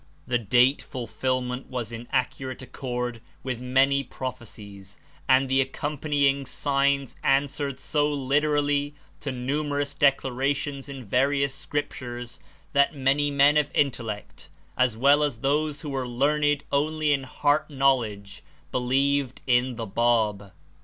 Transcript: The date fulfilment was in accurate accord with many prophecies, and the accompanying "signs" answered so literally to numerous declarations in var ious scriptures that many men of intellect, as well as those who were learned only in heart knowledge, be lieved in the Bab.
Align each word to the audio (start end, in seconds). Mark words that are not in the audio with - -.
The 0.25 0.39
date 0.39 0.81
fulfilment 0.81 1.67
was 1.67 1.91
in 1.91 2.07
accurate 2.11 2.63
accord 2.63 3.21
with 3.43 3.59
many 3.61 4.03
prophecies, 4.03 4.97
and 5.29 5.47
the 5.47 5.61
accompanying 5.61 6.47
"signs" 6.47 7.15
answered 7.23 7.79
so 7.79 8.11
literally 8.11 8.95
to 9.19 9.31
numerous 9.31 9.93
declarations 9.93 10.89
in 10.89 11.05
var 11.05 11.27
ious 11.31 11.53
scriptures 11.53 12.39
that 12.73 12.95
many 12.95 13.29
men 13.29 13.57
of 13.57 13.69
intellect, 13.75 14.49
as 14.75 14.97
well 14.97 15.21
as 15.21 15.41
those 15.41 15.81
who 15.81 15.91
were 15.91 16.07
learned 16.07 16.63
only 16.71 17.13
in 17.13 17.21
heart 17.21 17.69
knowledge, 17.69 18.41
be 18.71 18.79
lieved 18.79 19.37
in 19.45 19.75
the 19.75 19.85
Bab. 19.85 20.51